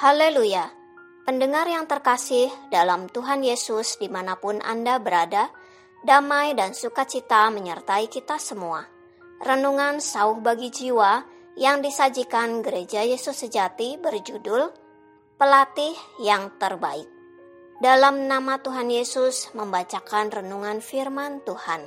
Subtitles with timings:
[0.00, 0.64] Haleluya!
[1.28, 5.52] Pendengar yang terkasih dalam Tuhan Yesus di mana pun Anda berada,
[6.00, 8.80] damai dan sukacita menyertai kita semua.
[9.44, 11.20] Renungan sauh bagi jiwa
[11.60, 14.72] yang disajikan Gereja Yesus Sejati berjudul
[15.36, 15.92] Pelatih
[16.24, 17.04] yang Terbaik.
[17.84, 21.84] Dalam nama Tuhan Yesus membacakan renungan firman Tuhan.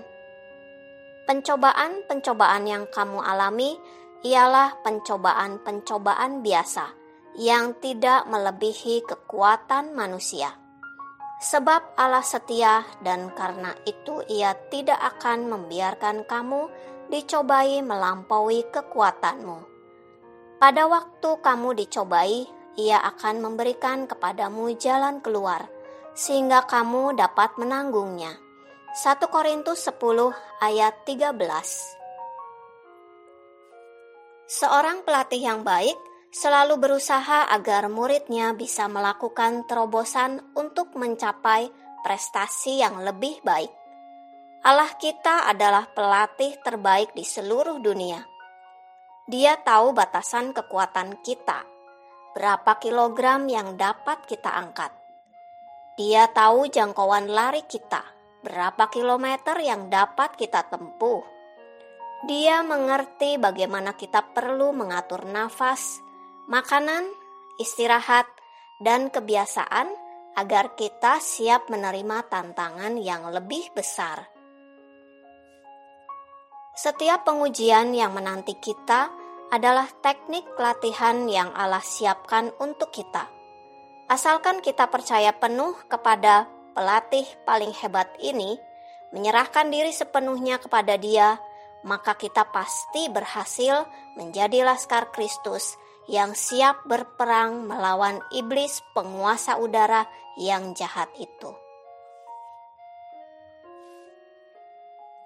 [1.25, 3.73] Pencobaan-pencobaan yang kamu alami
[4.21, 7.01] ialah pencobaan-pencobaan biasa
[7.37, 10.53] yang tidak melebihi kekuatan manusia.
[11.43, 16.69] Sebab Allah setia dan karena itu ia tidak akan membiarkan kamu
[17.11, 19.59] dicobai melampaui kekuatanmu.
[20.61, 22.47] Pada waktu kamu dicobai,
[22.79, 25.67] ia akan memberikan kepadamu jalan keluar,
[26.15, 28.39] sehingga kamu dapat menanggungnya.
[28.93, 29.99] 1 Korintus 10
[30.61, 31.33] ayat 13
[34.47, 35.97] Seorang pelatih yang baik
[36.33, 41.69] selalu berusaha agar muridnya bisa melakukan terobosan untuk mencapai
[42.01, 43.69] prestasi yang lebih baik.
[44.65, 48.25] Allah kita adalah pelatih terbaik di seluruh dunia.
[49.29, 51.63] Dia tahu batasan kekuatan kita,
[52.33, 54.91] berapa kilogram yang dapat kita angkat.
[55.95, 58.01] Dia tahu jangkauan lari kita,
[58.41, 61.21] berapa kilometer yang dapat kita tempuh.
[62.23, 66.02] Dia mengerti bagaimana kita perlu mengatur nafas,
[66.47, 67.07] makanan,
[67.59, 68.27] istirahat,
[68.83, 69.87] dan kebiasaan
[70.35, 74.27] agar kita siap menerima tantangan yang lebih besar.
[76.73, 79.13] Setiap pengujian yang menanti kita
[79.53, 83.29] adalah teknik latihan yang Allah siapkan untuk kita.
[84.09, 88.57] Asalkan kita percaya penuh kepada pelatih paling hebat ini,
[89.13, 91.37] menyerahkan diri sepenuhnya kepada Dia,
[91.85, 93.85] maka kita pasti berhasil
[94.17, 95.77] menjadi laskar Kristus
[96.11, 100.03] yang siap berperang melawan iblis penguasa udara
[100.35, 101.51] yang jahat itu.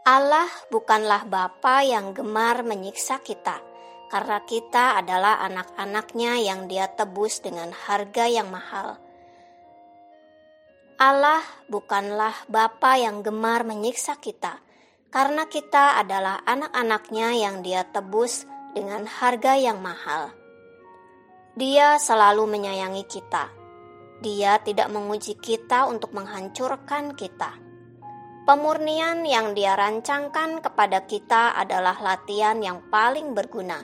[0.07, 3.59] Allah bukanlah Bapa yang gemar menyiksa kita,
[4.07, 8.95] karena kita adalah anak-anaknya yang dia tebus dengan harga yang mahal.
[10.95, 14.63] Allah bukanlah Bapa yang gemar menyiksa kita,
[15.11, 20.31] karena kita adalah anak-anaknya yang dia tebus dengan harga yang mahal.
[21.57, 23.49] Dia selalu menyayangi kita.
[24.21, 27.57] Dia tidak menguji kita untuk menghancurkan kita.
[28.45, 33.81] Pemurnian yang Dia rancangkan kepada kita adalah latihan yang paling berguna.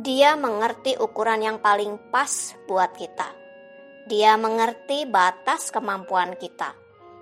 [0.00, 3.28] Dia mengerti ukuran yang paling pas buat kita.
[4.08, 6.72] Dia mengerti batas kemampuan kita.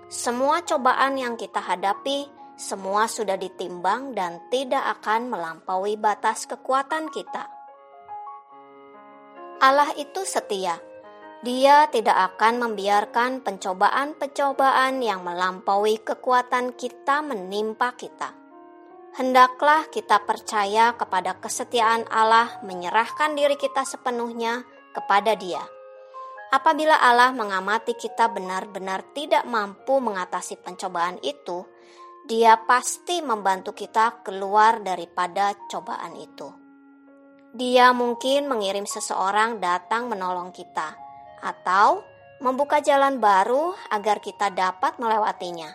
[0.07, 7.58] Semua cobaan yang kita hadapi, semua sudah ditimbang dan tidak akan melampaui batas kekuatan kita.
[9.59, 10.79] Allah itu setia.
[11.43, 18.35] Dia tidak akan membiarkan pencobaan-pencobaan yang melampaui kekuatan kita menimpa kita.
[19.19, 24.63] Hendaklah kita percaya kepada kesetiaan Allah, menyerahkan diri kita sepenuhnya
[24.95, 25.63] kepada Dia.
[26.55, 31.67] Apabila Allah mengamati kita benar-benar tidak mampu mengatasi pencobaan itu,
[32.27, 36.58] Dia pasti membantu kita keluar daripada cobaan itu.
[37.49, 40.93] Dia mungkin mengirim seseorang datang menolong kita,
[41.41, 42.05] atau
[42.37, 45.73] membuka jalan baru agar kita dapat melewatinya.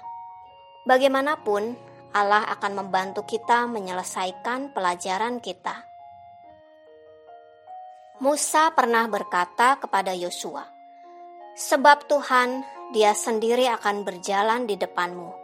[0.86, 1.74] Bagaimanapun,
[2.14, 5.82] Allah akan membantu kita menyelesaikan pelajaran kita.
[8.22, 10.62] Musa pernah berkata kepada Yosua,
[11.58, 12.62] "Sebab Tuhan,
[12.94, 15.34] Dia sendiri akan berjalan di depanmu.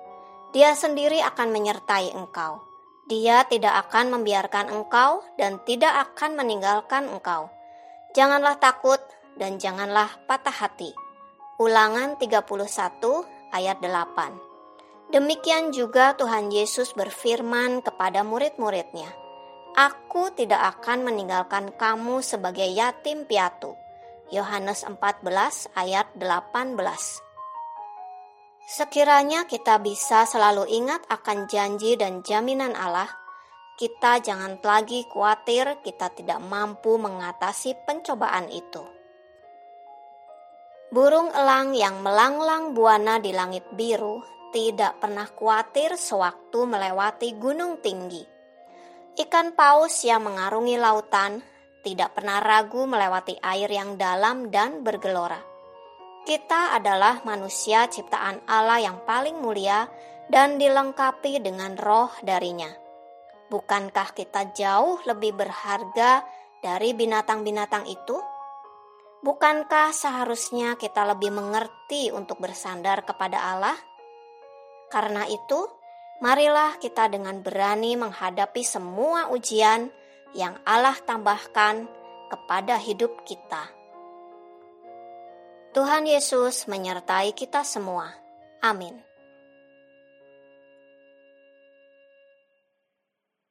[0.54, 2.69] Dia sendiri akan menyertai engkau."
[3.10, 7.50] Dia tidak akan membiarkan engkau dan tidak akan meninggalkan engkau.
[8.14, 9.02] Janganlah takut
[9.34, 10.94] dan janganlah patah hati.
[11.58, 12.46] Ulangan 31
[13.50, 15.10] ayat 8.
[15.10, 19.10] Demikian juga Tuhan Yesus berfirman kepada murid-muridnya,
[19.74, 23.74] Aku tidak akan meninggalkan kamu sebagai yatim piatu.
[24.30, 25.26] Yohanes 14
[25.74, 26.78] ayat 18.
[28.70, 33.10] Sekiranya kita bisa selalu ingat akan janji dan jaminan Allah,
[33.74, 38.86] kita jangan lagi khawatir kita tidak mampu mengatasi pencobaan itu.
[40.94, 44.22] Burung elang yang melanglang buana di langit biru
[44.54, 48.22] tidak pernah khawatir sewaktu melewati gunung tinggi.
[49.18, 51.42] Ikan paus yang mengarungi lautan
[51.82, 55.49] tidak pernah ragu melewati air yang dalam dan bergelora.
[56.20, 59.88] Kita adalah manusia ciptaan Allah yang paling mulia
[60.28, 62.68] dan dilengkapi dengan roh darinya.
[63.50, 66.22] Bukankah kita jauh lebih berharga
[66.60, 68.20] dari binatang-binatang itu?
[69.24, 73.76] Bukankah seharusnya kita lebih mengerti untuk bersandar kepada Allah?
[74.92, 75.66] Karena itu,
[76.20, 79.88] marilah kita dengan berani menghadapi semua ujian
[80.36, 81.88] yang Allah tambahkan
[82.30, 83.79] kepada hidup kita.
[85.70, 88.10] Tuhan Yesus menyertai kita semua.
[88.58, 89.09] Amin.